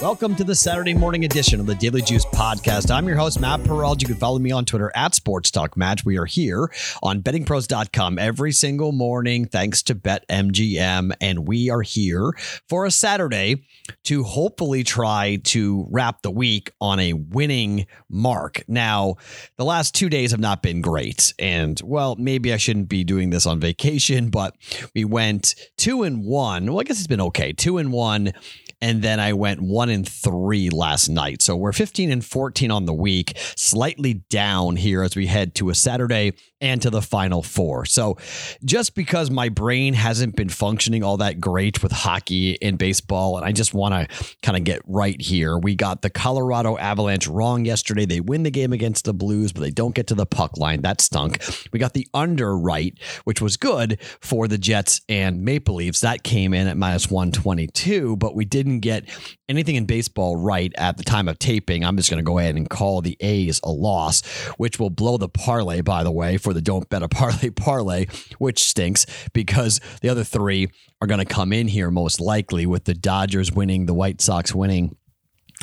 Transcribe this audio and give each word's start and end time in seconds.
Welcome 0.00 0.36
to 0.36 0.44
the 0.44 0.54
Saturday 0.54 0.94
morning 0.94 1.24
edition 1.24 1.58
of 1.58 1.66
the 1.66 1.74
Daily 1.74 2.02
Juice 2.02 2.24
podcast. 2.26 2.88
I'm 2.88 3.08
your 3.08 3.16
host, 3.16 3.40
Matt 3.40 3.64
Perrault. 3.64 4.00
You 4.00 4.06
can 4.06 4.14
follow 4.16 4.38
me 4.38 4.52
on 4.52 4.64
Twitter 4.64 4.92
at 4.94 5.16
Sports 5.16 5.50
Talk 5.50 5.76
Matt. 5.76 6.04
We 6.04 6.16
are 6.18 6.24
here 6.24 6.70
on 7.02 7.20
bettingpros.com 7.20 8.16
every 8.16 8.52
single 8.52 8.92
morning, 8.92 9.46
thanks 9.46 9.82
to 9.82 9.96
BetMGM. 9.96 11.14
And 11.20 11.48
we 11.48 11.68
are 11.68 11.82
here 11.82 12.32
for 12.68 12.86
a 12.86 12.92
Saturday 12.92 13.64
to 14.04 14.22
hopefully 14.22 14.84
try 14.84 15.40
to 15.46 15.88
wrap 15.90 16.22
the 16.22 16.30
week 16.30 16.70
on 16.80 17.00
a 17.00 17.14
winning 17.14 17.88
mark. 18.08 18.62
Now, 18.68 19.16
the 19.56 19.64
last 19.64 19.96
two 19.96 20.08
days 20.08 20.30
have 20.30 20.38
not 20.38 20.62
been 20.62 20.80
great. 20.80 21.34
And 21.40 21.80
well, 21.82 22.14
maybe 22.14 22.52
I 22.52 22.56
shouldn't 22.58 22.88
be 22.88 23.02
doing 23.02 23.30
this 23.30 23.46
on 23.46 23.58
vacation, 23.58 24.30
but 24.30 24.54
we 24.94 25.04
went 25.04 25.56
two 25.76 26.04
and 26.04 26.24
one. 26.24 26.66
Well, 26.66 26.78
I 26.78 26.84
guess 26.84 26.98
it's 26.98 27.08
been 27.08 27.20
okay. 27.20 27.52
Two 27.52 27.78
and 27.78 27.92
one 27.92 28.32
and 28.80 29.02
then 29.02 29.20
I 29.20 29.32
went 29.32 29.60
one 29.60 29.90
and 29.90 30.08
three 30.08 30.70
last 30.70 31.08
night. 31.08 31.42
So 31.42 31.56
we're 31.56 31.72
15 31.72 32.10
and 32.10 32.24
14 32.24 32.70
on 32.70 32.84
the 32.84 32.94
week, 32.94 33.34
slightly 33.56 34.14
down 34.14 34.76
here 34.76 35.02
as 35.02 35.16
we 35.16 35.26
head 35.26 35.54
to 35.56 35.70
a 35.70 35.74
Saturday 35.74 36.34
and 36.60 36.82
to 36.82 36.90
the 36.90 37.02
final 37.02 37.42
four. 37.42 37.84
So 37.84 38.16
just 38.64 38.94
because 38.94 39.30
my 39.30 39.48
brain 39.48 39.94
hasn't 39.94 40.36
been 40.36 40.48
functioning 40.48 41.02
all 41.02 41.16
that 41.18 41.40
great 41.40 41.82
with 41.82 41.92
hockey 41.92 42.60
and 42.62 42.78
baseball, 42.78 43.36
and 43.36 43.46
I 43.46 43.52
just 43.52 43.74
want 43.74 43.94
to 43.94 44.34
kind 44.42 44.56
of 44.56 44.64
get 44.64 44.80
right 44.86 45.20
here. 45.20 45.56
We 45.58 45.74
got 45.74 46.02
the 46.02 46.10
Colorado 46.10 46.76
Avalanche 46.76 47.28
wrong 47.28 47.64
yesterday. 47.64 48.06
They 48.06 48.20
win 48.20 48.42
the 48.42 48.50
game 48.50 48.72
against 48.72 49.04
the 49.04 49.14
Blues, 49.14 49.52
but 49.52 49.60
they 49.60 49.70
don't 49.70 49.94
get 49.94 50.08
to 50.08 50.14
the 50.14 50.26
puck 50.26 50.56
line. 50.56 50.82
That 50.82 51.00
stunk. 51.00 51.42
We 51.72 51.78
got 51.78 51.94
the 51.94 52.08
under 52.14 52.56
right, 52.56 52.96
which 53.24 53.40
was 53.40 53.56
good 53.56 54.00
for 54.20 54.48
the 54.48 54.58
Jets 54.58 55.00
and 55.08 55.42
Maple 55.42 55.76
Leafs. 55.76 56.00
That 56.00 56.22
came 56.22 56.54
in 56.54 56.66
at 56.66 56.76
minus 56.76 57.10
122, 57.10 58.16
but 58.16 58.34
we 58.34 58.44
didn't 58.68 58.80
get 58.80 59.08
anything 59.48 59.76
in 59.76 59.86
baseball 59.86 60.36
right 60.36 60.72
at 60.76 60.96
the 60.96 61.04
time 61.04 61.28
of 61.28 61.38
taping. 61.38 61.84
I'm 61.84 61.96
just 61.96 62.10
going 62.10 62.18
to 62.18 62.24
go 62.24 62.38
ahead 62.38 62.56
and 62.56 62.68
call 62.68 63.00
the 63.00 63.16
A's 63.20 63.60
a 63.64 63.70
loss, 63.70 64.26
which 64.56 64.78
will 64.78 64.90
blow 64.90 65.16
the 65.16 65.28
parlay, 65.28 65.80
by 65.80 66.04
the 66.04 66.12
way, 66.12 66.36
for 66.36 66.52
the 66.52 66.60
don't 66.60 66.88
bet 66.88 67.02
a 67.02 67.08
parlay 67.08 67.50
parlay, 67.50 68.06
which 68.38 68.62
stinks 68.62 69.06
because 69.32 69.80
the 70.02 70.08
other 70.08 70.24
three 70.24 70.68
are 71.00 71.06
going 71.06 71.24
to 71.24 71.24
come 71.24 71.52
in 71.52 71.68
here 71.68 71.90
most 71.90 72.20
likely 72.20 72.66
with 72.66 72.84
the 72.84 72.94
Dodgers 72.94 73.52
winning, 73.52 73.86
the 73.86 73.94
White 73.94 74.20
Sox 74.20 74.54
winning 74.54 74.96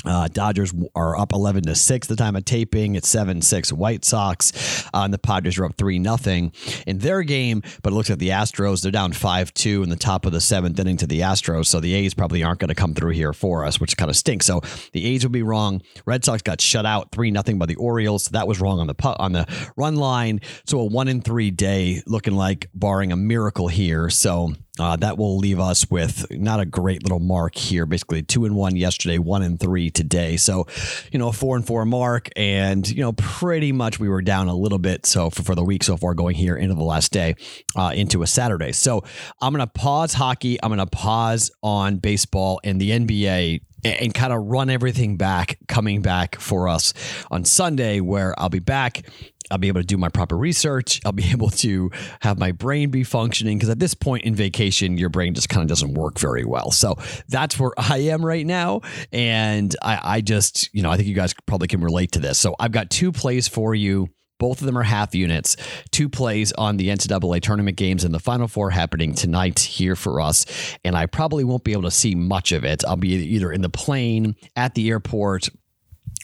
uh, 0.03 0.27
Dodgers 0.27 0.73
are 0.95 1.17
up 1.17 1.31
11 1.33 1.63
to 1.63 1.75
6 1.75 2.07
the 2.07 2.15
time 2.15 2.35
of 2.35 2.45
taping. 2.45 2.95
It's 2.95 3.07
7 3.07 3.41
6 3.41 3.73
White 3.73 4.03
Sox. 4.03 4.85
Uh, 4.93 5.01
and 5.03 5.13
the 5.13 5.17
Padres 5.17 5.57
are 5.57 5.65
up 5.65 5.75
3 5.77 5.99
nothing 5.99 6.51
in 6.85 6.99
their 6.99 7.23
game. 7.23 7.63
But 7.81 7.93
it 7.93 7.95
looks 7.95 8.09
like 8.09 8.19
the 8.19 8.29
Astros, 8.29 8.81
they're 8.81 8.91
down 8.91 9.13
5 9.13 9.53
2 9.53 9.83
in 9.83 9.89
the 9.89 9.95
top 9.95 10.25
of 10.25 10.31
the 10.31 10.41
seventh 10.41 10.79
inning 10.79 10.97
to 10.97 11.07
the 11.07 11.21
Astros. 11.21 11.67
So 11.67 11.79
the 11.79 11.93
A's 11.93 12.13
probably 12.13 12.43
aren't 12.43 12.59
going 12.59 12.69
to 12.69 12.75
come 12.75 12.93
through 12.93 13.11
here 13.11 13.33
for 13.33 13.66
us, 13.66 13.79
which 13.79 13.97
kind 13.97 14.09
of 14.09 14.17
stinks. 14.17 14.45
So 14.45 14.61
the 14.91 15.05
A's 15.05 15.23
will 15.23 15.31
be 15.31 15.43
wrong. 15.43 15.81
Red 16.05 16.25
Sox 16.25 16.41
got 16.41 16.61
shut 16.61 16.85
out 16.85 17.11
3 17.11 17.31
nothing 17.31 17.57
by 17.57 17.66
the 17.66 17.75
Orioles. 17.75 18.25
So 18.25 18.31
that 18.31 18.47
was 18.47 18.59
wrong 18.59 18.79
on 18.79 18.88
the 18.88 18.95
on 19.19 19.31
the 19.31 19.47
run 19.77 19.95
line. 19.95 20.41
So 20.66 20.79
a 20.79 20.85
1 20.85 21.07
in 21.07 21.21
3 21.21 21.51
day 21.51 22.01
looking 22.05 22.35
like 22.35 22.69
barring 22.73 23.11
a 23.11 23.16
miracle 23.16 23.67
here. 23.67 24.09
So 24.09 24.53
uh, 24.79 24.95
that 24.97 25.17
will 25.17 25.37
leave 25.37 25.59
us 25.59 25.89
with 25.89 26.25
not 26.31 26.59
a 26.59 26.65
great 26.65 27.03
little 27.03 27.19
mark 27.19 27.55
here. 27.55 27.85
Basically, 27.85 28.21
two 28.21 28.45
and 28.45 28.55
one 28.55 28.75
yesterday, 28.75 29.17
one 29.17 29.41
and 29.41 29.59
three 29.59 29.89
today. 29.89 30.37
So, 30.37 30.67
you 31.11 31.19
know, 31.19 31.29
a 31.29 31.33
four 31.33 31.55
and 31.55 31.65
four 31.65 31.85
mark, 31.85 32.29
and 32.35 32.87
you 32.89 33.01
know, 33.01 33.13
pretty 33.13 33.71
much 33.71 33.99
we 33.99 34.09
were 34.09 34.21
down 34.21 34.47
a 34.47 34.55
little 34.55 34.79
bit. 34.79 35.05
So 35.05 35.29
for, 35.29 35.43
for 35.43 35.55
the 35.55 35.63
week 35.63 35.83
so 35.83 35.97
far, 35.97 36.13
going 36.13 36.35
here 36.35 36.57
into 36.57 36.75
the 36.75 36.83
last 36.83 37.11
day, 37.11 37.35
uh, 37.75 37.91
into 37.95 38.21
a 38.21 38.27
Saturday. 38.27 38.73
So 38.73 39.03
I'm 39.41 39.53
gonna 39.53 39.67
pause 39.67 40.13
hockey. 40.13 40.57
I'm 40.61 40.69
gonna 40.69 40.85
pause 40.85 41.51
on 41.63 41.97
baseball 41.97 42.59
and 42.63 42.79
the 42.79 42.91
NBA 42.91 43.61
and 43.85 44.13
kind 44.13 44.34
of 44.34 44.44
run 44.46 44.69
everything 44.69 45.18
back 45.18 45.57
coming 45.68 46.01
back 46.01 46.40
for 46.40 46.68
us 46.68 46.94
on 47.31 47.46
Sunday, 47.46 48.00
where 48.00 48.34
I'll 48.40 48.50
be 48.50 48.59
back 48.59 49.03
I'll 49.51 49.57
be 49.57 49.68
able 49.68 49.81
to 49.81 49.85
do 49.85 49.97
my 49.97 50.09
proper 50.09 50.38
research. 50.38 51.01
I'll 51.06 51.12
be 51.12 51.29
able 51.31 51.50
to 51.51 51.91
have 52.22 52.40
my 52.40 52.51
brain 52.51 52.90
be 52.90 53.03
functioning 53.03 53.57
because 53.57 53.69
at 53.69 53.79
this 53.79 53.94
point 53.94 54.24
in 54.24 54.35
vacation, 54.35 54.97
your 54.97 55.09
brain 55.09 55.34
just 55.34 55.50
kind 55.50 55.62
of 55.62 55.69
doesn't 55.69 55.94
work 55.94 56.19
very 56.19 56.45
well. 56.45 56.72
So 56.72 56.95
that's 57.28 57.59
where 57.59 57.72
I 57.78 57.97
am 57.97 58.25
right 58.25 58.45
now. 58.45 58.81
And 59.12 59.75
I, 59.81 60.00
I 60.03 60.22
just, 60.22 60.74
you 60.74 60.81
know, 60.81 60.91
I 60.91 60.97
think 60.97 61.07
you 61.07 61.16
guys 61.16 61.34
probably 61.45 61.68
can 61.68 61.81
relate 61.81 62.13
to 62.13 62.19
this. 62.19 62.40
So 62.40 62.56
I've 62.59 62.72
got 62.72 62.90
two 62.90 63.12
plays 63.12 63.47
for 63.47 63.75
you. 63.75 64.09
Both 64.40 64.59
of 64.59 64.66
them 64.66 64.78
are 64.78 64.84
half 64.84 65.16
units. 65.16 65.56
Two 65.91 66.09
plays 66.09 66.51
on 66.53 66.78
the 66.78 66.90
NCAA 66.90 67.41
tournament 67.41 67.78
games 67.78 68.03
and 68.03 68.13
the 68.13 68.19
Final 68.19 68.47
Four 68.47 68.72
happening 68.72 69.13
tonight 69.13 69.59
here 69.59 69.96
for 69.96 70.19
us. 70.19 70.46
And 70.84 70.96
I 70.96 71.06
probably 71.06 71.44
won't 71.44 71.63
be 71.63 71.72
able 71.72 71.84
to 71.84 71.91
see 71.91 72.16
much 72.16 72.51
of 72.51 72.66
it. 72.66 72.84
I'll 72.85 72.97
be 72.97 73.13
either 73.13 73.51
in 73.51 73.62
the 73.62 73.69
plane, 73.69 74.35
at 74.56 74.75
the 74.75 74.90
airport, 74.90 75.50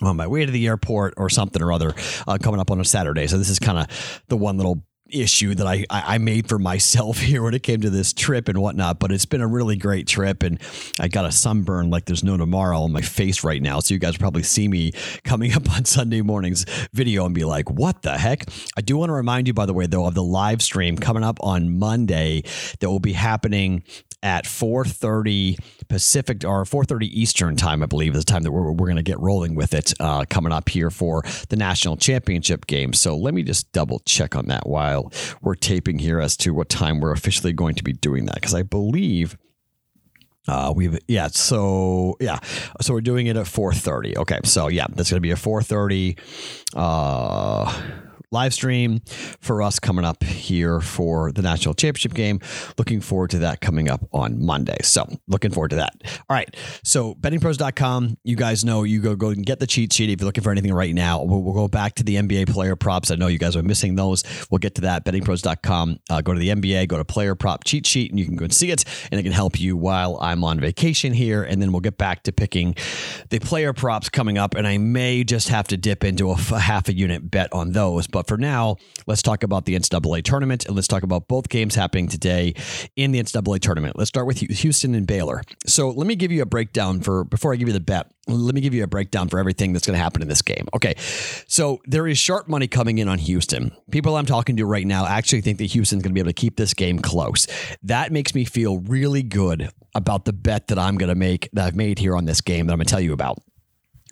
on 0.02 0.18
my 0.18 0.28
way 0.28 0.46
to 0.46 0.52
the 0.52 0.68
airport 0.68 1.14
or 1.18 1.30
something 1.30 1.62
or 1.62 1.72
other 1.72 1.94
uh, 2.28 2.38
coming 2.42 2.60
up 2.60 2.72
on 2.72 2.80
a 2.80 2.86
Saturday. 2.86 3.28
So 3.28 3.38
this 3.38 3.50
is 3.50 3.60
kind 3.60 3.78
of 3.78 4.24
the 4.28 4.38
one 4.38 4.58
little 4.58 4.84
issue 5.14 5.56
that 5.56 5.68
I, 5.68 5.86
I 5.90 6.18
made 6.18 6.48
for 6.48 6.60
myself 6.60 7.18
here 7.20 7.44
when 7.44 7.54
it 7.54 7.64
came 7.64 7.82
to 7.82 7.90
this 7.90 8.14
trip 8.14 8.48
and 8.48 8.58
whatnot. 8.58 9.00
But 9.00 9.12
it's 9.12 9.26
been 9.26 9.42
a 9.42 9.48
really 9.48 9.76
great 9.76 10.08
trip, 10.08 10.44
and 10.44 10.62
I 11.00 11.08
got 11.08 11.26
a 11.26 11.32
sunburn 11.32 11.90
like 11.90 12.06
there's 12.06 12.24
no 12.24 12.38
tomorrow 12.38 12.80
on 12.82 12.92
my 12.92 13.02
face 13.02 13.44
right 13.44 13.62
now. 13.62 13.80
So 13.80 13.94
you 13.94 14.00
guys 14.00 14.18
probably 14.18 14.44
see 14.44 14.68
me 14.68 14.92
coming 15.24 15.54
up 15.56 15.70
on 15.72 15.86
Sunday 15.86 16.22
morning's 16.22 16.66
video 16.94 17.26
and 17.26 17.36
be 17.36 17.46
like, 17.46 17.70
"What 17.70 18.02
the 18.02 18.18
heck?" 18.18 18.46
I 18.78 18.82
do 18.82 18.98
want 18.98 19.10
to 19.10 19.14
remind 19.14 19.48
you, 19.48 19.54
by 19.54 19.66
the 19.66 19.74
way, 19.74 19.88
though, 19.88 20.06
of 20.06 20.14
the 20.14 20.24
live 20.24 20.62
stream 20.62 20.98
coming 20.98 21.24
up 21.24 21.38
on 21.42 21.78
Monday 21.78 22.44
that 22.80 22.90
will 22.90 23.00
be 23.00 23.14
happening 23.14 23.84
at 24.24 24.46
4.30 24.46 25.58
Pacific 25.88 26.44
or 26.46 26.64
4.30 26.64 27.04
Eastern 27.04 27.56
time, 27.56 27.82
I 27.82 27.86
believe, 27.86 28.16
is 28.16 28.24
the 28.24 28.32
time 28.32 28.44
that 28.44 28.52
we're, 28.52 28.72
we're 28.72 28.88
going 28.88 28.96
to 28.98 29.04
get 29.04 29.20
rolling 29.20 29.56
with 29.56 29.74
it 29.74 29.94
uh, 30.00 30.26
coming 30.30 30.52
up 30.52 30.70
here 30.70 30.90
for 30.90 31.24
the 31.50 31.56
national 31.56 31.98
championship 31.98 32.68
game. 32.68 32.94
So 32.94 33.16
let 33.18 33.34
me 33.34 33.44
just 33.44 33.72
double 33.72 34.00
check 34.00 34.36
on 34.36 34.48
that 34.48 34.68
while 34.68 35.01
we're 35.42 35.56
taping 35.56 36.00
here 36.00 36.20
as 36.20 36.36
to 36.38 36.54
what 36.54 36.70
time 36.70 37.00
we're 37.00 37.12
officially 37.12 37.54
going 37.54 37.76
to 37.76 37.84
be 37.84 37.94
doing 37.94 38.26
that. 38.26 38.36
Because 38.36 38.54
I 38.54 38.64
believe 38.64 39.38
uh, 40.48 40.74
we've 40.76 41.00
yeah, 41.08 41.28
so 41.28 42.18
yeah, 42.20 42.40
so 42.82 42.94
we're 42.94 43.02
doing 43.02 43.28
it 43.28 43.38
at 43.38 43.46
4:30. 43.46 44.18
Okay, 44.18 44.40
so 44.44 44.68
yeah, 44.68 44.88
that's 44.94 45.10
gonna 45.10 45.22
be 45.22 45.32
a 45.32 45.36
4:30. 45.36 46.18
Uh, 46.76 47.82
live 48.32 48.54
stream 48.54 49.02
for 49.42 49.62
us 49.62 49.78
coming 49.78 50.06
up 50.06 50.24
here 50.24 50.80
for 50.80 51.32
the 51.34 51.42
national 51.42 51.74
championship 51.74 52.14
game. 52.14 52.40
Looking 52.78 53.02
forward 53.02 53.32
to 53.32 53.40
that 53.40 53.60
coming 53.60 53.90
up 53.90 54.02
on 54.14 54.44
Monday. 54.44 54.78
So 54.84 55.06
looking 55.28 55.52
forward 55.52 55.70
to 55.72 55.76
that. 55.78 55.94
All 56.30 56.36
right. 56.36 56.56
So 56.84 57.14
bettingpros.com, 57.16 58.18
you 58.24 58.38
guys 58.38 58.64
know 58.64 58.84
you 58.84 59.02
go 59.02 59.16
go 59.16 59.30
and 59.30 59.46
get 59.46 59.60
the 59.60 59.68
cheat 59.68 59.92
sheet 59.92 60.10
if 60.10 60.22
you're 60.22 60.26
looking 60.26 60.44
for 60.44 60.52
anything 60.52 60.74
right 60.74 60.96
now. 60.96 61.22
We'll, 61.24 61.42
we'll 61.42 61.54
go 61.54 61.68
back 61.68 61.96
to 61.96 62.04
the 62.04 62.16
NBA 62.16 62.50
player 62.50 62.78
props. 62.78 63.12
I 63.12 63.16
know 63.16 63.28
you 63.28 63.38
guys 63.38 63.58
are 63.58 63.64
missing 63.64 63.96
those. 63.96 64.24
We'll 64.50 64.60
get 64.60 64.76
to 64.76 64.82
that. 64.82 65.04
Bettingpros.com. 65.04 66.00
Uh, 66.10 66.22
go 66.22 66.34
to 66.34 66.40
the 66.40 66.50
NBA, 66.50 66.88
go 66.88 66.98
to 66.98 67.06
player 67.06 67.36
prop 67.36 67.66
cheat 67.66 67.86
sheet, 67.86 68.12
and 68.12 68.20
you 68.20 68.26
can 68.26 68.38
go 68.38 68.46
and 68.46 68.54
see 68.54 68.72
it, 68.72 68.86
and 69.12 69.20
it 69.20 69.24
can 69.24 69.34
help 69.34 69.60
you 69.60 69.76
while 69.76 70.18
I'm 70.22 70.44
on 70.46 70.60
vacation 70.60 71.12
here. 71.12 71.44
And 71.44 71.62
then 71.62 71.74
we'll 71.74 71.82
get 71.82 71.98
back 71.98 72.24
to 72.24 72.32
picking 72.32 72.76
the 73.30 73.40
player 73.40 73.74
props 73.74 74.08
coming 74.08 74.38
up, 74.38 74.56
and 74.56 74.66
I 74.66 74.78
may 74.78 75.26
just 75.26 75.50
have 75.50 75.68
to 75.68 75.78
dip 75.78 76.06
into 76.06 76.30
a, 76.30 76.34
a 76.34 76.60
half 76.60 76.88
a 76.88 76.94
unit 76.94 77.30
bet 77.30 77.52
on 77.52 77.74
those, 77.74 78.08
but 78.08 78.21
but 78.22 78.28
for 78.28 78.38
now, 78.38 78.76
let's 79.08 79.24
talk 79.24 79.42
about 79.42 79.66
the 79.66 79.76
NCAA 79.76 80.24
tournament 80.24 80.68
and 80.68 80.76
let's 80.76 80.88
talk 80.88 81.02
about 81.02 81.28
both 81.28 81.50
games 81.50 81.74
happening 81.74 82.08
today 82.08 82.54
in 82.96 83.12
the 83.12 83.20
NCAA 83.20 83.60
tournament. 83.60 83.98
Let's 83.98 84.10
start 84.10 84.28
with 84.28 84.38
Houston 84.38 84.94
and 84.94 85.08
Baylor. 85.08 85.42
So 85.66 85.90
let 85.90 86.06
me 86.06 86.16
give 86.16 86.32
you 86.32 86.44
a 86.44 86.46
breakdown 86.46 87.02
for 87.02 87.24
before 87.24 87.52
I 87.52 87.56
give 87.56 87.68
you 87.68 87.74
the 87.74 87.80
bet. 87.80 88.12
Let 88.28 88.54
me 88.54 88.62
give 88.62 88.76
you 88.76 88.84
a 88.84 88.88
breakdown 88.88 89.28
for 89.28 89.40
everything 89.40 89.74
that's 89.74 89.88
going 89.88 89.98
to 89.98 90.04
happen 90.04 90.22
in 90.22 90.28
this 90.28 90.44
game. 90.44 90.68
Okay. 90.76 90.94
So 91.48 91.82
there 91.86 92.08
is 92.08 92.20
sharp 92.20 92.48
money 92.48 92.68
coming 92.68 93.00
in 93.00 93.08
on 93.08 93.18
Houston. 93.18 93.72
People 93.90 94.16
I'm 94.16 94.28
talking 94.28 94.56
to 94.58 94.66
right 94.66 94.86
now 94.86 95.08
actually 95.08 95.42
think 95.42 95.58
that 95.58 95.72
Houston's 95.72 96.04
going 96.04 96.12
to 96.12 96.14
be 96.14 96.20
able 96.20 96.30
to 96.30 96.34
keep 96.34 96.58
this 96.58 96.76
game 96.76 97.00
close. 97.00 97.48
That 97.82 98.12
makes 98.12 98.36
me 98.36 98.46
feel 98.46 98.78
really 98.82 99.24
good 99.24 99.72
about 99.96 100.26
the 100.26 100.34
bet 100.34 100.68
that 100.68 100.78
I'm 100.78 100.98
going 100.98 101.10
to 101.10 101.16
make 101.16 101.50
that 101.54 101.66
I've 101.66 101.76
made 101.76 101.98
here 101.98 102.16
on 102.16 102.26
this 102.26 102.40
game 102.40 102.68
that 102.68 102.74
I'm 102.74 102.78
going 102.78 102.86
to 102.86 102.92
tell 102.92 103.02
you 103.02 103.14
about. 103.14 103.40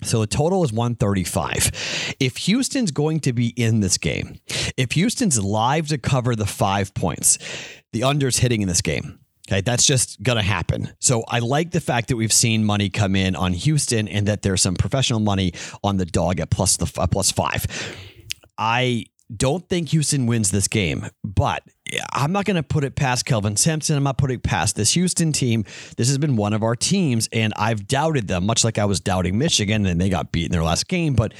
So 0.02 0.22
the 0.22 0.28
total 0.28 0.64
is 0.64 0.72
135. 0.72 2.16
If 2.20 2.38
Houston's 2.38 2.92
going 2.92 3.20
to 3.22 3.34
be 3.34 3.50
in 3.50 3.80
this 3.82 3.98
game, 3.98 4.40
if 4.78 4.94
Houston's 4.94 5.40
live 5.42 5.88
to 5.90 5.98
cover 5.98 6.36
the 6.36 6.46
five 6.46 6.94
points, 6.94 7.38
the 7.92 8.04
under's 8.04 8.38
hitting 8.40 8.62
in 8.62 8.68
this 8.68 8.82
game. 8.82 9.20
Okay, 9.48 9.62
that's 9.62 9.86
just 9.86 10.22
going 10.22 10.36
to 10.36 10.44
happen. 10.44 10.94
So 11.00 11.24
I 11.28 11.40
like 11.40 11.72
the 11.72 11.82
fact 11.82 12.10
that 12.10 12.16
we've 12.16 12.32
seen 12.32 12.64
money 12.64 12.90
come 12.90 13.16
in 13.16 13.36
on 13.36 13.54
Houston 13.54 14.08
and 14.08 14.28
that 14.28 14.44
there's 14.44 14.62
some 14.62 14.76
professional 14.76 15.20
money 15.20 15.54
on 15.84 15.98
the 15.98 16.06
dog 16.06 16.40
at 16.40 16.52
plus 16.52 16.78
the 16.78 17.02
uh, 17.02 17.08
plus 17.08 17.32
five. 17.32 17.66
I 18.60 19.06
don't 19.36 19.68
think 19.70 19.90
Houston 19.90 20.26
wins 20.26 20.52
this 20.52 20.68
game, 20.68 21.08
but 21.24 21.64
I'm 22.14 22.32
not 22.32 22.46
going 22.46 22.56
to 22.56 22.64
put 22.64 22.84
it 22.84 22.96
past 22.96 23.26
Kelvin 23.26 23.56
Sampson. 23.56 23.96
I'm 23.96 24.04
not 24.04 24.18
putting 24.18 24.38
it 24.38 24.44
past 24.44 24.76
this 24.76 24.94
Houston 24.94 25.32
team. 25.32 25.66
This 25.98 26.08
has 26.08 26.18
been 26.18 26.36
one 26.36 26.54
of 26.54 26.64
our 26.64 26.76
teams, 26.76 27.30
and 27.32 27.54
I've 27.56 27.88
doubted 27.88 28.28
them, 28.28 28.46
much 28.46 28.64
like 28.64 28.78
I 28.78 28.86
was 28.86 29.00
doubting 29.00 29.38
Michigan, 29.38 29.86
and 29.86 30.02
they 30.02 30.10
got 30.10 30.32
beat 30.32 30.46
in 30.46 30.52
their 30.52 30.64
last 30.64 30.88
game. 30.88 31.14
But 31.14 31.34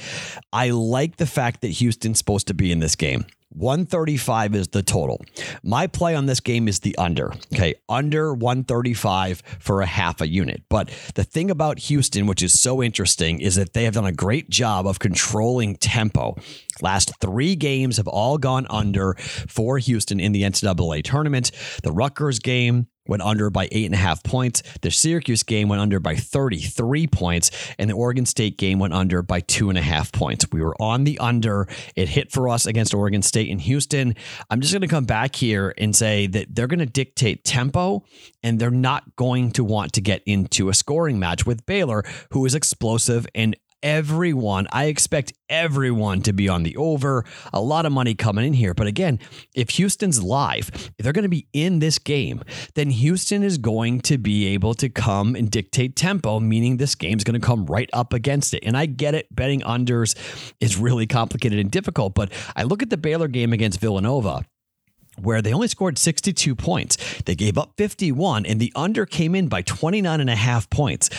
I 0.52 0.70
like 0.70 1.16
the 1.16 1.26
fact 1.26 1.62
that 1.62 1.68
Houston's 1.68 2.18
supposed 2.18 2.46
to 2.48 2.54
be 2.54 2.70
in 2.70 2.78
this 2.78 2.94
game. 2.94 3.26
135 3.50 4.54
is 4.54 4.68
the 4.68 4.82
total. 4.82 5.20
My 5.62 5.86
play 5.86 6.14
on 6.14 6.26
this 6.26 6.40
game 6.40 6.68
is 6.68 6.80
the 6.80 6.96
under. 6.96 7.32
Okay, 7.52 7.74
under 7.88 8.32
135 8.32 9.42
for 9.58 9.82
a 9.82 9.86
half 9.86 10.20
a 10.20 10.28
unit. 10.28 10.62
But 10.68 10.90
the 11.14 11.24
thing 11.24 11.50
about 11.50 11.80
Houston, 11.80 12.26
which 12.26 12.42
is 12.42 12.58
so 12.58 12.82
interesting, 12.82 13.40
is 13.40 13.56
that 13.56 13.72
they 13.72 13.84
have 13.84 13.94
done 13.94 14.06
a 14.06 14.12
great 14.12 14.50
job 14.50 14.86
of 14.86 15.00
controlling 15.00 15.76
tempo. 15.76 16.36
Last 16.80 17.12
three 17.20 17.56
games 17.56 17.96
have 17.96 18.08
all 18.08 18.38
gone 18.38 18.66
under 18.70 19.14
for 19.14 19.78
Houston 19.78 20.20
in 20.20 20.32
the 20.32 20.42
NCAA 20.42 21.02
tournament. 21.02 21.50
The 21.82 21.92
Rutgers 21.92 22.38
game, 22.38 22.86
went 23.10 23.22
under 23.22 23.50
by 23.50 23.68
eight 23.72 23.84
and 23.84 23.94
a 23.94 23.98
half 23.98 24.22
points. 24.22 24.62
The 24.80 24.90
Syracuse 24.90 25.42
game 25.42 25.68
went 25.68 25.82
under 25.82 26.00
by 26.00 26.14
33 26.14 27.08
points, 27.08 27.50
and 27.78 27.90
the 27.90 27.94
Oregon 27.94 28.24
State 28.24 28.56
game 28.56 28.78
went 28.78 28.94
under 28.94 29.20
by 29.20 29.40
two 29.40 29.68
and 29.68 29.76
a 29.76 29.82
half 29.82 30.12
points. 30.12 30.46
We 30.52 30.62
were 30.62 30.80
on 30.80 31.04
the 31.04 31.18
under. 31.18 31.68
It 31.96 32.08
hit 32.08 32.32
for 32.32 32.48
us 32.48 32.64
against 32.64 32.94
Oregon 32.94 33.20
State 33.20 33.48
in 33.48 33.58
Houston. 33.58 34.14
I'm 34.48 34.60
just 34.60 34.72
going 34.72 34.82
to 34.82 34.88
come 34.88 35.04
back 35.04 35.34
here 35.34 35.74
and 35.76 35.94
say 35.94 36.26
that 36.28 36.54
they're 36.54 36.68
going 36.68 36.78
to 36.78 36.86
dictate 36.86 37.44
tempo, 37.44 38.04
and 38.42 38.58
they're 38.58 38.70
not 38.70 39.16
going 39.16 39.50
to 39.52 39.64
want 39.64 39.92
to 39.94 40.00
get 40.00 40.22
into 40.24 40.68
a 40.68 40.74
scoring 40.74 41.18
match 41.18 41.44
with 41.44 41.66
Baylor, 41.66 42.04
who 42.30 42.46
is 42.46 42.54
explosive 42.54 43.26
and 43.34 43.56
everyone. 43.82 44.66
I 44.72 44.84
expect 44.86 45.32
everyone 45.48 46.22
to 46.22 46.32
be 46.32 46.48
on 46.48 46.62
the 46.62 46.76
over. 46.76 47.24
A 47.52 47.60
lot 47.60 47.86
of 47.86 47.92
money 47.92 48.14
coming 48.14 48.46
in 48.46 48.52
here. 48.52 48.74
But 48.74 48.86
again, 48.86 49.18
if 49.54 49.70
Houston's 49.70 50.22
live, 50.22 50.70
if 50.74 50.96
they're 50.98 51.12
going 51.12 51.24
to 51.24 51.28
be 51.28 51.46
in 51.52 51.78
this 51.78 51.98
game, 51.98 52.42
then 52.74 52.90
Houston 52.90 53.42
is 53.42 53.58
going 53.58 54.00
to 54.02 54.18
be 54.18 54.48
able 54.48 54.74
to 54.74 54.88
come 54.88 55.34
and 55.34 55.50
dictate 55.50 55.96
tempo, 55.96 56.40
meaning 56.40 56.76
this 56.76 56.94
game's 56.94 57.24
going 57.24 57.40
to 57.40 57.46
come 57.46 57.66
right 57.66 57.90
up 57.92 58.12
against 58.12 58.54
it. 58.54 58.62
And 58.64 58.76
I 58.76 58.86
get 58.86 59.14
it, 59.14 59.34
betting 59.34 59.60
unders 59.62 60.16
is 60.60 60.76
really 60.76 61.06
complicated 61.06 61.58
and 61.58 61.70
difficult. 61.70 62.14
But 62.14 62.32
I 62.56 62.62
look 62.64 62.82
at 62.82 62.90
the 62.90 62.96
Baylor 62.96 63.28
game 63.28 63.52
against 63.52 63.80
Villanova 63.80 64.44
where 65.18 65.42
they 65.42 65.52
only 65.52 65.68
scored 65.68 65.98
62 65.98 66.54
points. 66.54 66.96
They 67.24 67.34
gave 67.34 67.58
up 67.58 67.72
51 67.76 68.46
and 68.46 68.60
the 68.60 68.72
under 68.74 69.06
came 69.06 69.34
in 69.34 69.48
by 69.48 69.62
29 69.62 70.20
and 70.20 70.30
a 70.30 70.36
half 70.36 70.70
points. 70.70 71.10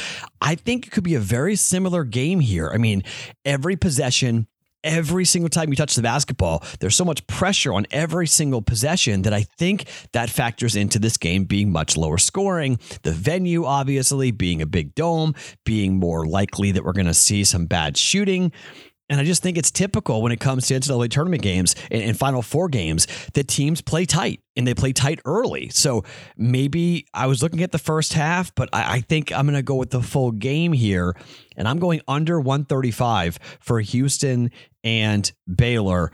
I 0.41 0.55
think 0.55 0.87
it 0.87 0.91
could 0.91 1.03
be 1.03 1.15
a 1.15 1.19
very 1.19 1.55
similar 1.55 2.03
game 2.03 2.39
here. 2.39 2.71
I 2.73 2.77
mean, 2.77 3.03
every 3.45 3.75
possession, 3.75 4.47
every 4.83 5.25
single 5.25 5.49
time 5.49 5.69
you 5.69 5.75
touch 5.75 5.95
the 5.95 6.01
basketball, 6.01 6.63
there's 6.79 6.95
so 6.95 7.05
much 7.05 7.25
pressure 7.27 7.73
on 7.73 7.85
every 7.91 8.27
single 8.27 8.61
possession 8.61 9.23
that 9.23 9.33
I 9.33 9.43
think 9.43 9.85
that 10.13 10.29
factors 10.29 10.75
into 10.75 10.99
this 10.99 11.17
game 11.17 11.43
being 11.43 11.71
much 11.71 11.97
lower 11.97 12.17
scoring. 12.17 12.79
The 13.03 13.11
venue, 13.11 13.65
obviously, 13.65 14.31
being 14.31 14.61
a 14.61 14.65
big 14.65 14.95
dome, 14.95 15.35
being 15.65 15.97
more 15.97 16.25
likely 16.25 16.71
that 16.71 16.83
we're 16.83 16.93
going 16.93 17.05
to 17.05 17.13
see 17.13 17.43
some 17.43 17.65
bad 17.65 17.97
shooting. 17.97 18.51
And 19.11 19.19
I 19.19 19.25
just 19.25 19.43
think 19.43 19.57
it's 19.57 19.69
typical 19.69 20.21
when 20.21 20.31
it 20.31 20.39
comes 20.39 20.67
to 20.67 20.73
NCAA 20.73 21.11
tournament 21.11 21.43
games 21.43 21.75
and, 21.91 22.01
and, 22.01 22.17
Final 22.17 22.41
Four 22.41 22.69
games 22.69 23.07
that 23.33 23.49
teams 23.49 23.81
play 23.81 24.05
tight 24.05 24.39
and 24.55 24.65
they 24.65 24.73
play 24.73 24.93
tight 24.93 25.19
early. 25.25 25.67
So 25.67 26.05
maybe 26.37 27.05
I 27.13 27.27
was 27.27 27.43
looking 27.43 27.61
at 27.61 27.73
the 27.73 27.77
first 27.77 28.13
half, 28.13 28.55
but 28.55 28.69
I, 28.71 28.95
I 28.95 29.01
think 29.01 29.33
I'm 29.33 29.45
going 29.45 29.55
to 29.55 29.63
go 29.63 29.75
with 29.75 29.89
the 29.89 30.01
full 30.01 30.31
game 30.31 30.71
here. 30.71 31.13
And 31.57 31.67
I'm 31.67 31.77
going 31.77 31.99
under 32.07 32.39
135 32.39 33.37
for 33.59 33.81
Houston 33.81 34.49
and 34.81 35.29
Baylor. 35.53 36.09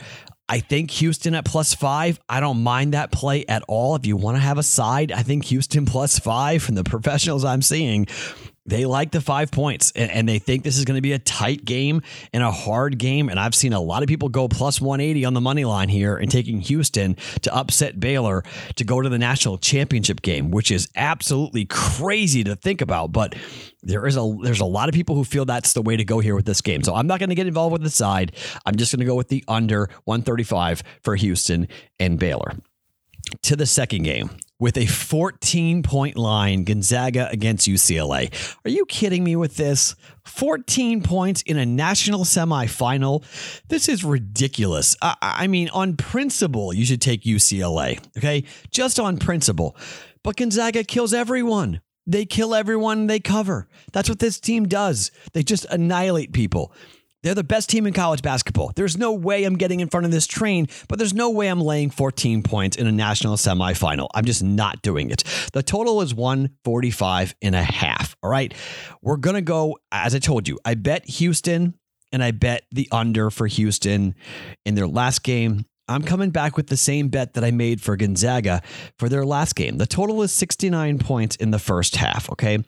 I 0.50 0.60
think 0.60 0.90
Houston 0.92 1.36
at 1.36 1.46
plus 1.46 1.76
five. 1.76 2.20
I 2.28 2.40
don't 2.40 2.64
mind 2.64 2.94
that 2.94 3.12
play 3.12 3.46
at 3.48 3.64
all. 3.68 3.96
If 3.96 4.08
you 4.08 4.18
want 4.18 4.38
to 4.38 4.42
have 4.42 4.58
a 4.58 4.64
side, 4.64 5.12
I 5.12 5.22
think 5.22 5.46
Houston 5.46 5.86
plus 5.86 6.18
five 6.18 6.64
from 6.64 6.74
the 6.74 6.84
professionals 6.84 7.46
I'm 7.46 7.62
seeing 7.62 8.08
they 8.68 8.86
like 8.86 9.12
the 9.12 9.22
five 9.22 9.50
points 9.50 9.92
and, 9.96 10.12
and 10.12 10.30
they 10.30 10.40
think 10.40 10.64
this 10.64 10.78
is 10.78 10.86
going 10.86 10.98
to 10.98 11.02
be 11.02 11.14
a 11.14 11.19
tight 11.19 11.66
game 11.66 12.02
and 12.34 12.44
a 12.44 12.52
hard 12.52 12.98
game. 13.00 13.30
And 13.30 13.40
I've 13.40 13.56
seen 13.56 13.74
a 13.74 13.80
lot 13.80 14.04
of 14.04 14.10
people 14.10 14.30
go 14.30 14.48
plus 14.48 14.80
180 14.81 15.25
on 15.25 15.34
the 15.34 15.42
money 15.42 15.66
line 15.66 15.90
here 15.90 16.18
and 16.18 16.30
taking 16.30 16.60
Houston 16.60 17.16
to 17.42 17.56
upset 17.56 18.00
Baylor 18.00 18.44
to 18.75 18.84
go 18.84 19.02
to 19.02 19.10
the 19.10 19.18
national 19.18 19.58
championship 19.58 20.22
game, 20.22 20.52
which 20.52 20.69
is 20.69 20.90
absolutely 20.96 21.66
crazy 21.66 22.44
to 22.44 22.56
think 22.56 22.81
about. 22.81 23.12
But 23.14 23.36
there 23.81 24.06
is 24.06 24.18
a 24.18 24.38
there's 24.42 24.60
a 24.60 24.66
lot 24.66 24.90
of 24.90 24.96
people 24.96 25.16
who 25.16 25.24
feel 25.24 25.46
that's 25.46 25.74
the 25.74 25.81
way 25.81 25.96
to 25.96 26.04
go 26.04 26.20
here 26.20 26.36
with 26.36 26.46
this 26.46 26.62
game. 26.62 26.84
So 26.84 26.94
I'm 26.94 27.08
not 27.08 27.20
going 27.20 27.30
to 27.30 27.36
get 27.36 27.48
involved 27.48 27.72
with 27.72 27.84
the 27.84 27.90
side. 27.90 28.34
I'm 28.66 28.75
just 28.75 28.92
going 28.92 29.00
to 29.00 29.06
go 29.06 29.16
with 29.16 29.30
the 29.30 29.44
under 29.48 29.90
135 30.04 30.84
for 31.02 31.16
Houston 31.16 31.68
and 32.00 32.20
Baylor. 32.20 32.56
To 33.44 33.56
the 33.56 33.66
second 33.66 34.04
game, 34.04 34.30
with 34.59 34.77
a 34.77 34.86
14 34.86 35.83
point 35.83 36.18
line, 36.18 36.63
Gonzaga 36.63 37.30
against 37.31 37.68
UCLA. 37.68 38.31
Are 38.65 38.69
you 38.69 38.86
kidding 38.86 39.24
me 39.24 39.36
with 39.36 39.56
this? 39.56 39.95
14 40.25 41.04
points 41.04 41.42
in 41.44 41.57
a 41.57 41.65
national 41.65 42.25
semifinal? 42.25 43.24
This 43.68 43.88
is 43.88 44.04
ridiculous. 44.04 44.95
I, 45.01 45.15
I 45.21 45.48
mean, 45.48 45.69
on 45.69 45.95
principle, 45.95 46.74
you 46.74 46.86
should 46.86 47.01
take 47.01 47.24
UCLA, 47.24 48.00
okay? 48.18 48.44
Just 48.71 49.00
on 49.00 49.18
principle. 49.18 49.75
But 50.24 50.36
Gonzaga 50.36 50.83
kills 50.83 51.13
everyone. 51.13 51.81
They 52.06 52.25
kill 52.25 52.56
everyone 52.56 53.07
they 53.07 53.19
cover. 53.19 53.68
That's 53.92 54.07
what 54.07 54.19
this 54.19 54.39
team 54.39 54.68
does. 54.68 55.12
They 55.33 55.44
just 55.44 55.65
annihilate 55.65 56.31
people. 56.31 56.74
They're 57.24 57.36
the 57.36 57.44
best 57.44 57.69
team 57.69 57.88
in 57.88 57.94
college 57.94 58.22
basketball. 58.22 58.72
There's 58.75 58.98
no 58.98 59.12
way 59.14 59.44
I'm 59.44 59.58
getting 59.58 59.80
in 59.80 59.90
front 59.90 60.06
of 60.06 60.12
this 60.12 60.28
train, 60.28 60.68
but 60.88 61.00
there's 61.00 61.14
no 61.14 61.30
way 61.30 61.48
I'm 61.48 61.62
laying 61.62 61.90
14 61.90 62.44
points 62.44 62.78
in 62.78 62.88
a 62.88 62.92
national 62.92 63.36
semifinal. 63.36 64.08
I'm 64.14 64.25
just 64.25 64.44
not 64.44 64.81
doing 64.81 65.10
it. 65.10 65.24
The 65.54 65.64
total 65.64 66.02
is 66.02 66.14
145 66.14 67.36
and 67.42 67.56
a 67.56 67.64
half. 67.64 68.16
All 68.22 68.30
right. 68.30 68.54
We're 69.02 69.18
going 69.18 69.36
to 69.36 69.42
go, 69.42 69.78
as 69.92 70.14
I 70.14 70.19
told 70.19 70.48
you, 70.48 70.60
I 70.64 70.75
bet 70.75 71.06
Houston 71.10 71.74
and 72.12 72.24
I 72.24 72.31
bet 72.31 72.64
the 72.72 72.88
under 72.92 73.30
for 73.30 73.48
Houston 73.48 74.16
in 74.66 74.75
their 74.75 74.88
last 74.88 75.24
game. 75.24 75.66
I'm 75.89 76.04
coming 76.04 76.31
back 76.31 76.57
with 76.57 76.68
the 76.68 76.78
same 76.78 77.07
bet 77.07 77.34
that 77.34 77.44
I 77.44 77.51
made 77.51 77.81
for 77.81 77.95
Gonzaga 77.95 78.62
for 78.98 79.07
their 79.07 79.25
last 79.25 79.56
game. 79.56 79.78
The 79.78 79.86
total 79.86 80.22
is 80.22 80.31
69 80.34 81.00
points 81.00 81.36
in 81.38 81.51
the 81.51 81.60
first 81.60 81.95
half. 81.95 82.30
Okay. 82.31 82.60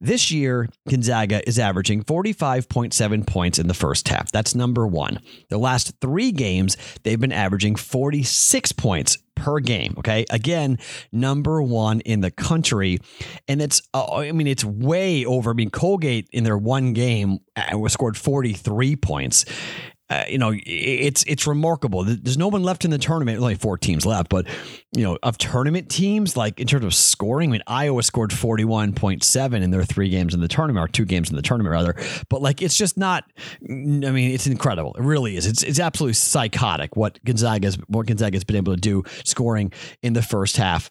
This 0.00 0.30
year, 0.30 0.68
Gonzaga 0.88 1.46
is 1.46 1.58
averaging 1.58 2.04
45.7 2.04 3.26
points 3.26 3.58
in 3.58 3.68
the 3.68 3.74
first 3.74 4.08
half. 4.08 4.32
That's 4.32 4.54
number 4.54 4.86
one. 4.86 5.20
The 5.50 5.58
last 5.58 5.92
three 6.00 6.32
games, 6.32 6.76
they've 7.02 7.20
been 7.20 7.32
averaging 7.32 7.76
46 7.76 8.72
points 8.72 9.18
per 9.34 9.60
game. 9.60 9.94
Okay. 9.98 10.24
Again, 10.30 10.78
number 11.10 11.60
one 11.62 12.00
in 12.00 12.20
the 12.20 12.30
country. 12.30 12.98
And 13.48 13.60
it's, 13.60 13.82
uh, 13.92 14.16
I 14.16 14.32
mean, 14.32 14.46
it's 14.46 14.64
way 14.64 15.24
over. 15.26 15.50
I 15.50 15.54
mean, 15.54 15.70
Colgate 15.70 16.28
in 16.32 16.44
their 16.44 16.58
one 16.58 16.92
game 16.92 17.40
uh, 17.56 17.88
scored 17.88 18.16
43 18.16 18.96
points 18.96 19.44
uh, 20.12 20.24
you 20.28 20.36
know, 20.36 20.52
it's 20.66 21.24
it's 21.24 21.46
remarkable. 21.46 22.04
There's 22.04 22.36
no 22.36 22.48
one 22.48 22.62
left 22.62 22.84
in 22.84 22.90
the 22.90 22.98
tournament. 22.98 23.38
Only 23.38 23.54
four 23.54 23.78
teams 23.78 24.04
left, 24.04 24.28
but 24.28 24.46
you 24.94 25.02
know, 25.04 25.18
of 25.22 25.38
tournament 25.38 25.88
teams, 25.88 26.36
like 26.36 26.60
in 26.60 26.66
terms 26.66 26.84
of 26.84 26.94
scoring, 26.94 27.48
I 27.48 27.52
mean, 27.52 27.62
Iowa 27.66 28.02
scored 28.02 28.30
41.7 28.30 29.62
in 29.62 29.70
their 29.70 29.84
three 29.84 30.10
games 30.10 30.34
in 30.34 30.40
the 30.40 30.48
tournament, 30.48 30.84
or 30.84 30.88
two 30.88 31.06
games 31.06 31.30
in 31.30 31.36
the 31.36 31.42
tournament 31.42 31.72
rather. 31.72 31.96
But 32.28 32.42
like, 32.42 32.60
it's 32.60 32.76
just 32.76 32.98
not. 32.98 33.24
I 33.62 33.72
mean, 33.72 34.32
it's 34.32 34.46
incredible. 34.46 34.94
It 34.98 35.02
really 35.02 35.36
is. 35.36 35.46
It's 35.46 35.62
it's 35.62 35.80
absolutely 35.80 36.14
psychotic 36.14 36.94
what 36.94 37.18
Gonzaga's 37.24 37.76
what 37.86 38.06
Gonzaga's 38.06 38.44
been 38.44 38.56
able 38.56 38.74
to 38.74 38.80
do 38.80 39.04
scoring 39.24 39.72
in 40.02 40.12
the 40.12 40.22
first 40.22 40.58
half 40.58 40.90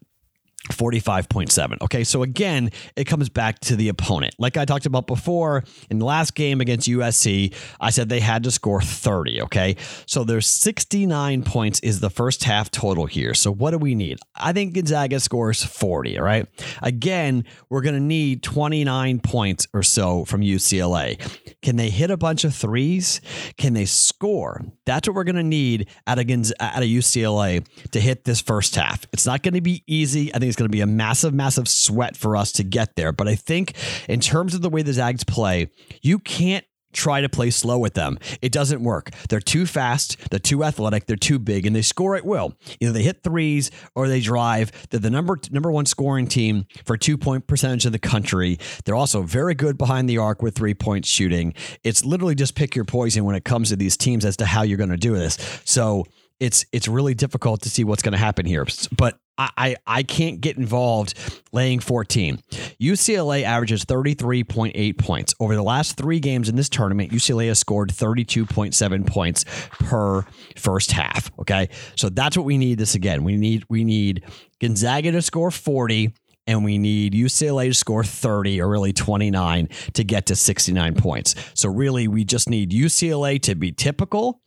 45.7. 0.72 1.82
Okay, 1.82 2.04
so 2.04 2.24
again, 2.24 2.72
it 2.96 3.06
comes 3.06 3.30
back 3.30 3.60
to 3.62 3.76
the 3.76 3.90
opponent. 3.90 4.36
Like 4.40 4.58
I 4.58 4.66
talked 4.66 4.86
about 4.86 5.08
before 5.08 5.64
in 5.90 6.00
the 6.00 6.06
last 6.06 6.36
game 6.36 6.62
against 6.62 6.88
USC, 6.88 7.54
I 7.80 7.90
said 7.90 8.10
they 8.10 8.20
had 8.20 8.44
to 8.44 8.52
score 8.52 8.82
30. 8.82 9.42
Okay, 9.44 9.76
so 10.06 10.24
there's 10.24 10.48
69 10.48 11.44
points 11.44 11.80
is 11.82 12.00
the 12.00 12.10
first 12.10 12.44
half 12.44 12.72
total 12.72 13.06
here. 13.06 13.34
So 13.34 13.52
what 13.52 13.72
do 13.72 13.78
we 13.78 13.96
need? 13.96 14.20
I 14.36 14.54
think 14.54 14.74
Gonzaga 14.74 15.20
scores 15.20 15.64
40. 15.64 16.20
All 16.20 16.26
right, 16.26 16.48
again, 16.82 17.46
we're 17.70 17.82
going 17.82 17.96
to 17.96 18.02
need 18.02 18.44
29 18.44 19.20
points 19.20 19.68
or 19.74 19.84
so 19.84 20.26
from 20.26 20.42
UCLA. 20.42 21.20
Can 21.62 21.76
they 21.76 21.90
hit 21.90 22.12
a 22.12 22.18
bunch 22.18 22.44
of 22.44 22.54
threes? 22.54 23.22
Can 23.58 23.74
they 23.74 23.86
score? 23.86 24.62
That's 24.86 25.08
what 25.08 25.16
we're 25.16 25.24
going 25.24 25.36
to 25.36 25.44
need 25.44 25.88
at 26.08 26.20
a, 26.20 26.22
at 26.60 26.84
a 26.84 26.86
UCLA 26.86 27.66
to 27.92 28.00
hit 28.00 28.24
this 28.24 28.42
first 28.42 28.76
half. 28.76 29.06
It's 29.14 29.26
not 29.26 29.44
going 29.44 29.54
to 29.54 29.62
be 29.62 29.84
easy. 29.88 30.34
I 30.34 30.40
think 30.40 30.50
it's 30.50 30.58
going 30.62 30.70
to 30.70 30.76
be 30.76 30.82
a 30.82 30.88
massive, 30.88 31.34
massive 31.34 31.68
sweat 31.68 32.16
for 32.16 32.38
us 32.38 32.52
to 32.54 32.64
get 32.64 32.96
there. 32.96 33.12
But 33.12 33.28
I 33.28 33.36
think 33.36 33.74
in 34.08 34.20
terms 34.20 34.54
of 34.54 34.62
the 34.62 34.70
way 34.70 34.84
the 34.84 34.94
Zags 34.94 35.24
play, 35.24 35.70
you 36.02 36.20
can't 36.20 36.66
try 36.94 37.22
to 37.22 37.30
play 37.30 37.50
slow 37.50 37.78
with 37.78 37.94
them. 37.94 38.18
It 38.42 38.52
doesn't 38.52 38.84
work. 38.84 39.12
They're 39.30 39.40
too 39.40 39.66
fast, 39.66 40.18
they're 40.30 40.40
too 40.40 40.64
athletic, 40.64 41.06
they're 41.06 41.16
too 41.16 41.40
big, 41.40 41.66
and 41.66 41.76
they 41.76 41.82
score 41.82 42.16
at 42.16 42.26
will. 42.26 42.54
Either 42.80 42.92
they 42.92 43.04
hit 43.04 43.24
threes 43.24 43.72
or 43.96 44.08
they 44.08 44.20
drive. 44.20 44.72
They're 44.90 45.00
the 45.00 45.10
number 45.10 45.38
number 45.52 45.72
one 45.72 45.86
scoring 45.86 46.28
team 46.28 46.66
for 46.86 46.98
two 46.98 47.18
point 47.18 47.48
percentage 47.48 47.86
in 47.86 47.92
the 47.92 48.00
country. 48.00 48.60
They're 48.86 48.96
also 48.96 49.22
very 49.22 49.56
good 49.56 49.78
behind 49.78 50.10
the 50.10 50.18
arc 50.18 50.42
with 50.42 50.56
three 50.56 50.74
point 50.74 51.06
shooting. 51.06 51.54
It's 51.84 52.04
literally 52.04 52.36
just 52.36 52.56
pick 52.56 52.76
your 52.76 52.86
poison 52.86 53.26
when 53.26 53.36
it 53.36 53.46
comes 53.46 53.70
to 53.70 53.76
these 53.76 53.98
teams 53.98 54.26
as 54.26 54.38
to 54.38 54.46
how 54.46 54.64
you're 54.64 54.78
going 54.78 54.90
to 54.90 54.98
do 54.98 55.16
this. 55.16 55.38
So 55.66 56.06
it's 56.40 56.66
it's 56.72 56.88
really 56.88 57.14
difficult 57.14 57.62
to 57.62 57.70
see 57.70 57.84
what's 57.84 58.02
going 58.02 58.14
to 58.14 58.18
happen 58.18 58.46
here. 58.46 58.66
But 58.98 59.20
I, 59.38 59.76
I 59.88 60.04
can't 60.04 60.40
get 60.40 60.58
involved 60.58 61.14
laying 61.52 61.80
14. 61.80 62.38
UCLA 62.80 63.44
averages 63.44 63.86
33.8 63.86 64.98
points. 64.98 65.34
Over 65.40 65.56
the 65.56 65.64
last 65.64 65.98
three 65.98 66.20
games 66.20 66.50
in 66.50 66.56
this 66.56 66.70
tournament, 66.70 67.12
UCLA 67.12 67.48
has 67.48 67.60
scored 67.60 67.90
32.7 67.90 69.08
points 69.08 69.46
per 69.72 70.24
first 70.56 70.92
half. 70.92 71.32
Okay. 71.40 71.70
So 71.96 72.10
that's 72.10 72.38
what 72.38 72.46
we 72.46 72.58
need 72.58 72.78
this 72.78 72.96
again. 72.96 73.24
We 73.24 73.38
need 73.38 73.66
we 73.70 73.84
need 73.84 74.24
Gonzaga 74.60 75.12
to 75.12 75.22
score 75.22 75.52
40 75.52 76.14
and 76.48 76.64
we 76.64 76.78
need 76.78 77.14
UCLA 77.14 77.68
to 77.68 77.74
score 77.74 78.04
30 78.04 78.62
or 78.62 78.70
really 78.70 78.94
29 78.94 79.70
to 79.94 80.04
get 80.04 80.26
to 80.28 80.36
69 80.36 80.96
points. 80.96 81.36
So 81.54 81.70
really 81.70 82.08
we 82.08 82.24
just 82.24 82.50
need 82.50 82.72
UCLA 82.72 83.42
to 83.44 83.56
be 83.56 83.72
typical 83.72 84.42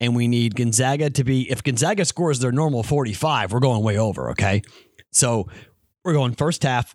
and 0.00 0.14
we 0.14 0.28
need 0.28 0.54
Gonzaga 0.54 1.10
to 1.10 1.24
be 1.24 1.50
if 1.50 1.62
Gonzaga 1.62 2.04
scores 2.04 2.38
their 2.40 2.52
normal 2.52 2.82
45, 2.82 3.52
we're 3.52 3.60
going 3.60 3.82
way 3.82 3.98
over, 3.98 4.30
okay? 4.30 4.62
So 5.12 5.48
we're 6.04 6.12
going 6.12 6.34
first 6.34 6.62
half 6.62 6.94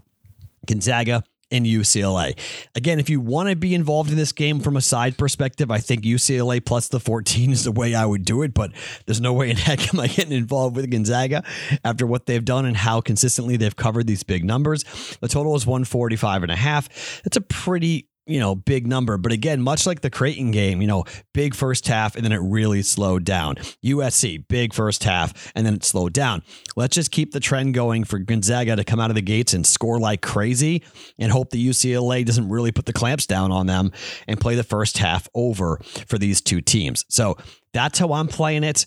Gonzaga 0.65 1.23
and 1.55 1.65
UCLA. 1.65 2.37
Again, 2.75 2.99
if 2.99 3.09
you 3.09 3.19
want 3.21 3.49
to 3.49 3.55
be 3.55 3.73
involved 3.73 4.11
in 4.11 4.17
this 4.17 4.31
game 4.31 4.59
from 4.59 4.75
a 4.75 4.81
side 4.81 5.17
perspective, 5.17 5.71
I 5.71 5.79
think 5.79 6.03
UCLA 6.03 6.63
plus 6.63 6.89
the 6.89 6.99
14 6.99 7.51
is 7.51 7.63
the 7.63 7.71
way 7.71 7.95
I 7.95 8.05
would 8.05 8.25
do 8.25 8.41
it, 8.43 8.53
but 8.53 8.71
there's 9.05 9.21
no 9.21 9.33
way 9.33 9.49
in 9.49 9.57
heck 9.57 9.93
am 9.93 9.99
I 9.99 10.07
getting 10.07 10.33
involved 10.33 10.75
with 10.75 10.89
Gonzaga 10.89 11.43
after 11.83 12.05
what 12.05 12.25
they've 12.25 12.43
done 12.43 12.65
and 12.65 12.75
how 12.75 13.01
consistently 13.01 13.57
they've 13.57 13.75
covered 13.75 14.07
these 14.07 14.23
big 14.23 14.43
numbers. 14.43 14.83
The 15.21 15.27
total 15.27 15.55
is 15.55 15.65
145 15.65 16.43
and 16.43 16.51
a 16.51 16.55
half. 16.55 17.21
That's 17.23 17.37
a 17.37 17.41
pretty 17.41 18.07
you 18.25 18.39
know, 18.39 18.55
big 18.55 18.87
number. 18.87 19.17
But 19.17 19.31
again, 19.31 19.61
much 19.61 19.85
like 19.85 20.01
the 20.01 20.09
Creighton 20.09 20.51
game, 20.51 20.81
you 20.81 20.87
know, 20.87 21.05
big 21.33 21.53
first 21.53 21.87
half 21.87 22.15
and 22.15 22.25
then 22.25 22.31
it 22.31 22.41
really 22.41 22.81
slowed 22.81 23.23
down. 23.23 23.55
USC, 23.83 24.47
big 24.47 24.73
first 24.73 25.03
half 25.03 25.51
and 25.55 25.65
then 25.65 25.75
it 25.75 25.83
slowed 25.83 26.13
down. 26.13 26.43
Let's 26.75 26.95
just 26.95 27.11
keep 27.11 27.31
the 27.31 27.39
trend 27.39 27.73
going 27.73 28.03
for 28.03 28.19
Gonzaga 28.19 28.75
to 28.75 28.83
come 28.83 28.99
out 28.99 29.11
of 29.11 29.15
the 29.15 29.21
gates 29.21 29.53
and 29.53 29.65
score 29.65 29.99
like 29.99 30.21
crazy 30.21 30.83
and 31.19 31.31
hope 31.31 31.51
the 31.51 31.69
UCLA 31.69 32.25
doesn't 32.25 32.49
really 32.49 32.71
put 32.71 32.85
the 32.85 32.93
clamps 32.93 33.25
down 33.25 33.51
on 33.51 33.67
them 33.67 33.91
and 34.27 34.39
play 34.39 34.55
the 34.55 34.63
first 34.63 34.97
half 34.97 35.27
over 35.35 35.79
for 36.07 36.17
these 36.17 36.41
two 36.41 36.61
teams. 36.61 37.05
So 37.09 37.37
that's 37.73 37.99
how 37.99 38.13
I'm 38.13 38.27
playing 38.27 38.63
it. 38.63 38.85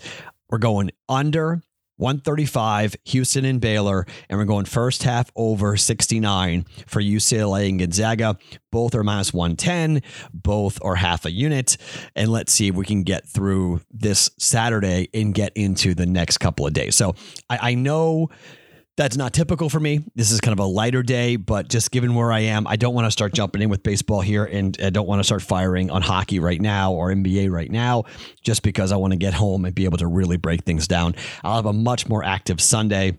We're 0.51 0.59
going 0.59 0.91
under 1.09 1.63
135, 1.99 2.97
Houston 3.05 3.45
and 3.45 3.61
Baylor, 3.61 4.07
and 4.29 4.39
we're 4.39 4.45
going 4.45 4.65
first 4.65 5.03
half 5.03 5.31
over 5.37 5.77
69 5.77 6.65
for 6.87 7.03
UCLA 7.03 7.69
and 7.69 7.79
Gonzaga. 7.79 8.39
Both 8.71 8.95
are 8.95 9.05
minus 9.05 9.33
110, 9.33 10.03
both 10.33 10.79
are 10.83 10.95
half 10.95 11.25
a 11.25 11.31
unit. 11.31 11.77
And 12.15 12.31
let's 12.31 12.53
see 12.53 12.69
if 12.69 12.75
we 12.75 12.87
can 12.87 13.03
get 13.03 13.29
through 13.29 13.81
this 13.91 14.31
Saturday 14.39 15.09
and 15.13 15.35
get 15.35 15.53
into 15.57 15.95
the 15.95 16.07
next 16.07 16.39
couple 16.39 16.67
of 16.67 16.73
days. 16.73 16.97
So 16.97 17.15
I, 17.51 17.71
I 17.71 17.75
know 17.75 18.31
that's 18.99 19.17
not 19.17 19.33
typical 19.33 19.69
for 19.71 19.79
me. 19.79 20.01
This 20.17 20.33
is 20.33 20.41
kind 20.41 20.53
of 20.53 20.59
a 20.59 20.67
lighter 20.67 21.05
day, 21.05 21.37
but 21.37 21.69
just 21.69 21.93
given 21.93 22.17
where 22.17 22.33
I 22.33 22.41
am, 22.41 22.67
I 22.67 22.75
don't 22.75 22.95
want 22.95 23.07
to 23.07 23.13
start 23.13 23.33
jumping 23.33 23.63
in 23.63 23.69
with 23.69 23.85
baseball 23.85 24.21
here 24.21 24.45
and 24.45 24.77
I 24.83 24.91
don't 24.91 25.07
want 25.07 25.21
to 25.21 25.25
start 25.25 25.41
firing 25.41 25.89
on 25.89 26.03
hockey 26.03 26.41
right 26.41 26.61
now 26.61 26.93
or 26.93 27.15
NBA 27.15 27.49
right 27.49 27.71
now, 27.71 28.05
just 28.43 28.65
because 28.65 28.91
I 28.91 28.97
want 28.97 29.13
to 29.13 29.17
get 29.17 29.35
home 29.35 29.65
and 29.65 29.73
be 29.73 29.85
able 29.85 29.99
to 29.99 30.09
really 30.09 30.37
break 30.37 30.65
things 30.65 30.89
down. 30.89 31.15
I'll 31.45 31.55
have 31.55 31.67
a 31.67 31.73
much 31.73 32.09
more 32.09 32.25
active 32.25 32.61
Sunday 32.61 33.19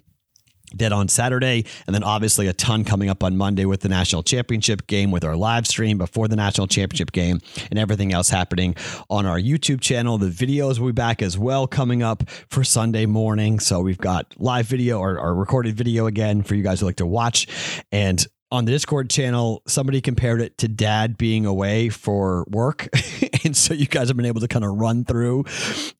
did 0.75 0.91
on 0.91 1.07
Saturday, 1.07 1.65
and 1.87 1.93
then 1.93 2.03
obviously 2.03 2.47
a 2.47 2.53
ton 2.53 2.83
coming 2.83 3.09
up 3.09 3.23
on 3.23 3.37
Monday 3.37 3.65
with 3.65 3.81
the 3.81 3.89
national 3.89 4.23
championship 4.23 4.87
game, 4.87 5.11
with 5.11 5.23
our 5.23 5.35
live 5.35 5.67
stream 5.67 5.97
before 5.97 6.27
the 6.27 6.35
national 6.35 6.67
championship 6.67 7.11
game, 7.11 7.39
and 7.69 7.79
everything 7.79 8.13
else 8.13 8.29
happening 8.29 8.75
on 9.09 9.25
our 9.25 9.39
YouTube 9.39 9.81
channel. 9.81 10.17
The 10.17 10.29
videos 10.29 10.79
will 10.79 10.87
be 10.87 10.93
back 10.93 11.21
as 11.21 11.37
well 11.37 11.67
coming 11.67 12.03
up 12.03 12.29
for 12.49 12.63
Sunday 12.63 13.05
morning. 13.05 13.59
So 13.59 13.81
we've 13.81 13.97
got 13.97 14.33
live 14.37 14.65
video 14.67 14.99
or, 14.99 15.19
or 15.19 15.35
recorded 15.35 15.75
video 15.75 16.05
again 16.05 16.43
for 16.43 16.55
you 16.55 16.63
guys 16.63 16.79
who 16.79 16.85
like 16.85 16.97
to 16.97 17.05
watch, 17.05 17.47
and 17.91 18.25
on 18.51 18.65
the 18.65 18.71
Discord 18.71 19.09
channel, 19.09 19.61
somebody 19.67 20.01
compared 20.01 20.41
it 20.41 20.57
to 20.57 20.67
dad 20.67 21.17
being 21.17 21.45
away 21.45 21.89
for 21.89 22.45
work. 22.49 22.89
and 23.43 23.55
so 23.55 23.73
you 23.73 23.85
guys 23.85 24.07
have 24.07 24.17
been 24.17 24.25
able 24.25 24.41
to 24.41 24.47
kind 24.47 24.65
of 24.65 24.71
run 24.71 25.05
through 25.05 25.45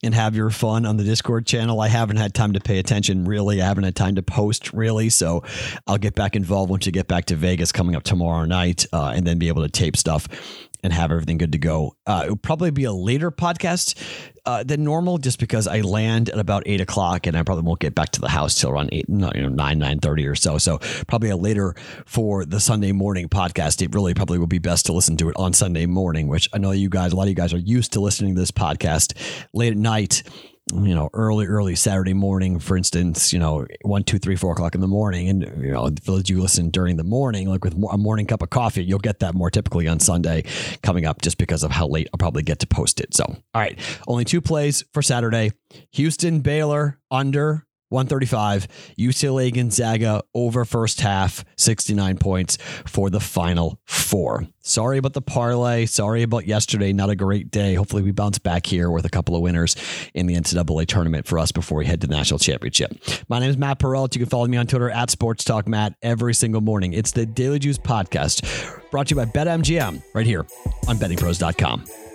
and 0.02 0.14
have 0.14 0.34
your 0.34 0.50
fun 0.50 0.84
on 0.84 0.96
the 0.96 1.04
Discord 1.04 1.46
channel. 1.46 1.80
I 1.80 1.88
haven't 1.88 2.16
had 2.16 2.34
time 2.34 2.54
to 2.54 2.60
pay 2.60 2.78
attention 2.78 3.24
really. 3.24 3.62
I 3.62 3.66
haven't 3.66 3.84
had 3.84 3.94
time 3.94 4.16
to 4.16 4.22
post 4.22 4.72
really. 4.72 5.10
So 5.10 5.44
I'll 5.86 5.98
get 5.98 6.14
back 6.14 6.34
involved 6.34 6.70
once 6.70 6.86
you 6.86 6.92
get 6.92 7.06
back 7.06 7.26
to 7.26 7.36
Vegas 7.36 7.70
coming 7.70 7.94
up 7.94 8.02
tomorrow 8.02 8.44
night 8.46 8.84
uh, 8.92 9.12
and 9.14 9.26
then 9.26 9.38
be 9.38 9.48
able 9.48 9.62
to 9.62 9.68
tape 9.68 9.96
stuff 9.96 10.26
and 10.82 10.92
have 10.92 11.10
everything 11.12 11.38
good 11.38 11.52
to 11.52 11.58
go. 11.58 11.96
Uh, 12.06 12.22
it'll 12.24 12.36
probably 12.36 12.70
be 12.70 12.84
a 12.84 12.92
later 12.92 13.30
podcast 13.30 13.94
uh, 14.46 14.64
than 14.64 14.82
normal, 14.84 15.18
just 15.18 15.38
because 15.38 15.66
I 15.66 15.80
land 15.80 16.30
at 16.30 16.38
about 16.38 16.62
eight 16.66 16.80
o'clock, 16.80 17.26
and 17.26 17.36
I 17.36 17.42
probably 17.42 17.64
won't 17.64 17.80
get 17.80 17.94
back 17.94 18.10
to 18.10 18.20
the 18.20 18.28
house 18.28 18.54
till 18.54 18.70
around 18.70 18.90
eight, 18.92 19.06
you 19.08 19.16
know, 19.16 19.30
nine, 19.30 19.78
nine 19.78 20.00
thirty 20.00 20.26
or 20.26 20.34
so. 20.34 20.58
So 20.58 20.78
probably 21.06 21.30
a 21.30 21.36
later 21.36 21.74
for 22.06 22.44
the 22.44 22.60
Sunday 22.60 22.92
morning 22.92 23.28
podcast. 23.28 23.82
It 23.82 23.94
really 23.94 24.14
probably 24.14 24.38
would 24.38 24.48
be 24.48 24.58
best 24.58 24.86
to 24.86 24.92
listen 24.92 25.16
to 25.18 25.28
it 25.28 25.36
on 25.36 25.52
Sunday 25.52 25.86
morning, 25.86 26.28
which 26.28 26.48
I 26.52 26.58
know 26.58 26.70
you 26.72 26.88
guys, 26.88 27.12
a 27.12 27.16
lot 27.16 27.24
of 27.24 27.28
you 27.28 27.34
guys 27.34 27.52
are 27.52 27.58
used 27.58 27.92
to 27.92 28.00
listening 28.00 28.34
to 28.34 28.40
this 28.40 28.50
podcast 28.50 29.14
late 29.52 29.72
at 29.72 29.78
night 29.78 30.22
you 30.72 30.94
know, 30.94 31.10
early, 31.12 31.46
early 31.46 31.74
Saturday 31.74 32.14
morning, 32.14 32.58
for 32.58 32.76
instance, 32.76 33.32
you 33.32 33.38
know, 33.38 33.66
one, 33.82 34.04
two, 34.04 34.18
three, 34.18 34.36
four 34.36 34.52
o'clock 34.52 34.74
in 34.74 34.80
the 34.80 34.88
morning. 34.88 35.28
And, 35.28 35.42
you 35.62 35.72
know, 35.72 35.86
if 35.86 36.30
you 36.30 36.40
listen 36.40 36.70
during 36.70 36.96
the 36.96 37.04
morning, 37.04 37.48
like 37.48 37.64
with 37.64 37.74
a 37.74 37.98
morning 37.98 38.26
cup 38.26 38.42
of 38.42 38.50
coffee, 38.50 38.84
you'll 38.84 38.98
get 38.98 39.20
that 39.20 39.34
more 39.34 39.50
typically 39.50 39.88
on 39.88 40.00
Sunday 40.00 40.44
coming 40.82 41.06
up 41.06 41.22
just 41.22 41.38
because 41.38 41.62
of 41.62 41.70
how 41.70 41.86
late 41.86 42.08
I'll 42.12 42.18
probably 42.18 42.42
get 42.42 42.58
to 42.60 42.66
post 42.66 43.00
it. 43.00 43.14
So, 43.14 43.24
all 43.24 43.60
right, 43.60 43.78
only 44.06 44.24
two 44.24 44.40
plays 44.40 44.84
for 44.92 45.02
Saturday 45.02 45.52
Houston, 45.92 46.40
Baylor 46.40 46.98
under 47.10 47.66
135. 47.90 48.66
UCLA 48.98 49.52
Gonzaga 49.54 50.22
over 50.34 50.64
first 50.64 51.00
half, 51.00 51.44
69 51.56 52.18
points 52.18 52.56
for 52.86 53.10
the 53.10 53.20
final 53.20 53.78
four. 53.84 54.46
Sorry 54.62 54.98
about 54.98 55.14
the 55.14 55.22
parlay. 55.22 55.86
Sorry 55.86 56.22
about 56.22 56.46
yesterday. 56.46 56.92
Not 56.92 57.10
a 57.10 57.16
great 57.16 57.50
day. 57.50 57.74
Hopefully, 57.74 58.02
we 58.02 58.12
bounce 58.12 58.38
back 58.38 58.66
here 58.66 58.90
with 58.90 59.04
a 59.04 59.10
couple 59.10 59.34
of 59.34 59.42
winners 59.42 59.76
in 60.14 60.26
the 60.26 60.34
NCAA 60.34 60.86
tournament 60.86 61.26
for 61.26 61.38
us 61.38 61.50
before 61.50 61.78
we 61.78 61.86
head 61.86 62.00
to 62.02 62.06
the 62.06 62.14
national 62.14 62.38
championship. 62.38 62.92
My 63.28 63.38
name 63.38 63.50
is 63.50 63.56
Matt 63.56 63.78
Perrault. 63.78 64.14
You 64.14 64.20
can 64.20 64.28
follow 64.28 64.46
me 64.46 64.56
on 64.56 64.66
Twitter 64.66 64.90
at 64.90 65.10
Sports 65.10 65.44
Talk 65.44 65.66
Matt 65.66 65.94
every 66.02 66.34
single 66.34 66.60
morning. 66.60 66.92
It's 66.92 67.12
the 67.12 67.26
Daily 67.26 67.58
Juice 67.58 67.78
podcast 67.78 68.90
brought 68.90 69.08
to 69.08 69.14
you 69.14 69.24
by 69.24 69.26
BetMGM 69.26 70.02
right 70.14 70.26
here 70.26 70.46
on 70.88 70.96
bettingpros.com. 70.96 72.09